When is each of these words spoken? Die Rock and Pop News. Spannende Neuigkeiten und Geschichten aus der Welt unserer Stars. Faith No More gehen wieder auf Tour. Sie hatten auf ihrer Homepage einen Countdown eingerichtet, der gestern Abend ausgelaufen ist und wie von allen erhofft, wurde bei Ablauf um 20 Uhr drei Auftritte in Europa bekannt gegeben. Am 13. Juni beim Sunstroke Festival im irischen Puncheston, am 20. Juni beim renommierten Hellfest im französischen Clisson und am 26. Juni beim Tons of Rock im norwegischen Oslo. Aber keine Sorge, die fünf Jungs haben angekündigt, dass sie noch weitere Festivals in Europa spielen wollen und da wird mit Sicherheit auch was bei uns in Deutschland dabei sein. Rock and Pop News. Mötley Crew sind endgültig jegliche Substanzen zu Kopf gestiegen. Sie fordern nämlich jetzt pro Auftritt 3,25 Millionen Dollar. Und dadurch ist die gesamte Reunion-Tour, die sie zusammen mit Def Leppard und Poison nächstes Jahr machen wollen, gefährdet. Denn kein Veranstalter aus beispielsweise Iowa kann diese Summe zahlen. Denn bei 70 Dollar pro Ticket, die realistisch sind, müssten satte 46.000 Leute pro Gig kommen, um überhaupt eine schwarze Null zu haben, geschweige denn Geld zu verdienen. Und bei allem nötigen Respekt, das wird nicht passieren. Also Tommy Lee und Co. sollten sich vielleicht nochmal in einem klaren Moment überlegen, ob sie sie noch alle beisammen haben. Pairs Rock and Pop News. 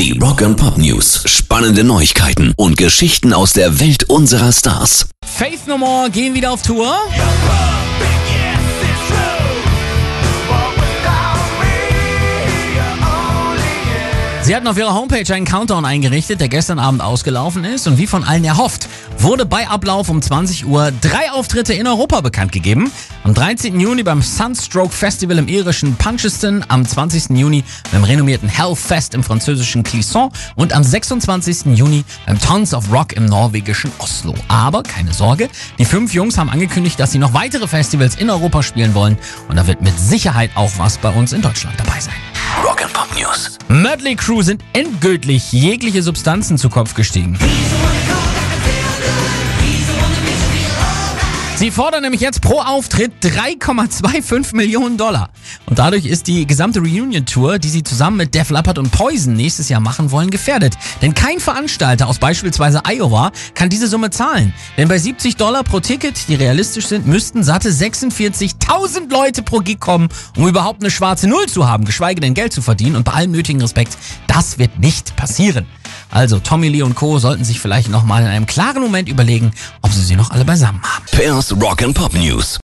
Die 0.00 0.18
Rock 0.18 0.40
and 0.40 0.56
Pop 0.56 0.78
News. 0.78 1.24
Spannende 1.26 1.84
Neuigkeiten 1.84 2.54
und 2.56 2.78
Geschichten 2.78 3.34
aus 3.34 3.52
der 3.52 3.80
Welt 3.80 4.04
unserer 4.04 4.50
Stars. 4.50 5.10
Faith 5.22 5.66
No 5.66 5.76
More 5.76 6.08
gehen 6.08 6.32
wieder 6.32 6.52
auf 6.52 6.62
Tour. 6.62 6.96
Sie 14.50 14.56
hatten 14.56 14.66
auf 14.66 14.76
ihrer 14.76 14.94
Homepage 14.94 15.32
einen 15.32 15.46
Countdown 15.46 15.84
eingerichtet, 15.84 16.40
der 16.40 16.48
gestern 16.48 16.80
Abend 16.80 17.02
ausgelaufen 17.02 17.62
ist 17.62 17.86
und 17.86 17.98
wie 17.98 18.08
von 18.08 18.24
allen 18.24 18.42
erhofft, 18.42 18.88
wurde 19.16 19.46
bei 19.46 19.68
Ablauf 19.68 20.08
um 20.08 20.20
20 20.20 20.66
Uhr 20.66 20.90
drei 21.00 21.30
Auftritte 21.30 21.72
in 21.72 21.86
Europa 21.86 22.20
bekannt 22.20 22.50
gegeben. 22.50 22.90
Am 23.22 23.32
13. 23.32 23.78
Juni 23.78 24.02
beim 24.02 24.22
Sunstroke 24.22 24.92
Festival 24.92 25.38
im 25.38 25.46
irischen 25.46 25.94
Puncheston, 25.94 26.64
am 26.66 26.84
20. 26.84 27.38
Juni 27.38 27.62
beim 27.92 28.02
renommierten 28.02 28.48
Hellfest 28.48 29.14
im 29.14 29.22
französischen 29.22 29.84
Clisson 29.84 30.32
und 30.56 30.72
am 30.72 30.82
26. 30.82 31.66
Juni 31.76 32.02
beim 32.26 32.40
Tons 32.40 32.74
of 32.74 32.90
Rock 32.90 33.12
im 33.12 33.26
norwegischen 33.26 33.92
Oslo. 33.98 34.34
Aber 34.48 34.82
keine 34.82 35.12
Sorge, 35.12 35.48
die 35.78 35.84
fünf 35.84 36.12
Jungs 36.12 36.38
haben 36.38 36.50
angekündigt, 36.50 36.98
dass 36.98 37.12
sie 37.12 37.18
noch 37.18 37.34
weitere 37.34 37.68
Festivals 37.68 38.16
in 38.16 38.28
Europa 38.28 38.64
spielen 38.64 38.94
wollen 38.94 39.16
und 39.48 39.54
da 39.54 39.68
wird 39.68 39.80
mit 39.80 39.96
Sicherheit 39.96 40.50
auch 40.56 40.72
was 40.76 40.98
bei 40.98 41.10
uns 41.10 41.32
in 41.32 41.40
Deutschland 41.40 41.78
dabei 41.78 42.00
sein. 42.00 42.29
Rock 42.62 42.82
and 42.82 42.92
Pop 42.92 43.08
News. 43.16 43.56
Mötley 43.68 44.16
Crew 44.16 44.42
sind 44.42 44.62
endgültig 44.74 45.52
jegliche 45.52 46.02
Substanzen 46.02 46.58
zu 46.58 46.68
Kopf 46.68 46.94
gestiegen. 46.94 47.38
Sie 51.60 51.70
fordern 51.70 52.00
nämlich 52.00 52.22
jetzt 52.22 52.40
pro 52.40 52.60
Auftritt 52.60 53.12
3,25 53.22 54.56
Millionen 54.56 54.96
Dollar. 54.96 55.28
Und 55.66 55.78
dadurch 55.78 56.06
ist 56.06 56.26
die 56.26 56.46
gesamte 56.46 56.80
Reunion-Tour, 56.80 57.58
die 57.58 57.68
sie 57.68 57.82
zusammen 57.82 58.16
mit 58.16 58.34
Def 58.34 58.48
Leppard 58.48 58.78
und 58.78 58.90
Poison 58.90 59.34
nächstes 59.34 59.68
Jahr 59.68 59.80
machen 59.80 60.10
wollen, 60.10 60.30
gefährdet. 60.30 60.78
Denn 61.02 61.12
kein 61.12 61.38
Veranstalter 61.38 62.08
aus 62.08 62.18
beispielsweise 62.18 62.80
Iowa 62.86 63.30
kann 63.52 63.68
diese 63.68 63.88
Summe 63.88 64.08
zahlen. 64.08 64.54
Denn 64.78 64.88
bei 64.88 64.98
70 64.98 65.36
Dollar 65.36 65.62
pro 65.62 65.80
Ticket, 65.80 66.28
die 66.28 66.34
realistisch 66.34 66.86
sind, 66.86 67.06
müssten 67.06 67.44
satte 67.44 67.68
46.000 67.68 69.10
Leute 69.10 69.42
pro 69.42 69.58
Gig 69.58 69.80
kommen, 69.80 70.08
um 70.38 70.48
überhaupt 70.48 70.80
eine 70.80 70.90
schwarze 70.90 71.28
Null 71.28 71.44
zu 71.44 71.68
haben, 71.68 71.84
geschweige 71.84 72.22
denn 72.22 72.32
Geld 72.32 72.54
zu 72.54 72.62
verdienen. 72.62 72.96
Und 72.96 73.04
bei 73.04 73.12
allem 73.12 73.32
nötigen 73.32 73.60
Respekt, 73.60 73.98
das 74.28 74.58
wird 74.58 74.78
nicht 74.78 75.14
passieren. 75.14 75.66
Also 76.10 76.38
Tommy 76.38 76.68
Lee 76.68 76.80
und 76.80 76.94
Co. 76.94 77.18
sollten 77.18 77.44
sich 77.44 77.60
vielleicht 77.60 77.90
nochmal 77.90 78.22
in 78.22 78.28
einem 78.28 78.46
klaren 78.46 78.80
Moment 78.80 79.10
überlegen, 79.10 79.52
ob 79.82 79.92
sie 79.92 80.02
sie 80.02 80.16
noch 80.16 80.30
alle 80.30 80.46
beisammen 80.46 80.80
haben. 80.82 81.04
Pairs 81.20 81.52
Rock 81.52 81.82
and 81.82 81.94
Pop 81.94 82.14
News. 82.14 82.58